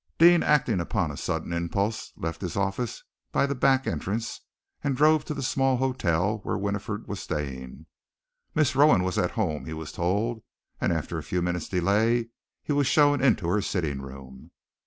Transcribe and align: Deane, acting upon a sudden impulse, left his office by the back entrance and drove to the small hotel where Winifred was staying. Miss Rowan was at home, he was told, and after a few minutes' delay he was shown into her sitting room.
Deane, 0.17 0.41
acting 0.41 0.79
upon 0.79 1.11
a 1.11 1.15
sudden 1.15 1.53
impulse, 1.53 2.11
left 2.17 2.41
his 2.41 2.57
office 2.57 3.03
by 3.31 3.45
the 3.45 3.53
back 3.53 3.85
entrance 3.85 4.41
and 4.83 4.97
drove 4.97 5.23
to 5.23 5.35
the 5.35 5.43
small 5.43 5.77
hotel 5.77 6.39
where 6.41 6.57
Winifred 6.57 7.07
was 7.07 7.19
staying. 7.19 7.85
Miss 8.55 8.75
Rowan 8.75 9.03
was 9.03 9.19
at 9.19 9.29
home, 9.37 9.65
he 9.67 9.73
was 9.73 9.91
told, 9.91 10.41
and 10.79 10.91
after 10.91 11.19
a 11.19 11.23
few 11.23 11.43
minutes' 11.43 11.69
delay 11.69 12.29
he 12.63 12.73
was 12.73 12.87
shown 12.87 13.21
into 13.23 13.47
her 13.47 13.61
sitting 13.61 14.01
room. 14.01 14.49